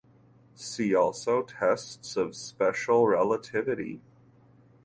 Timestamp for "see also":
0.55-1.43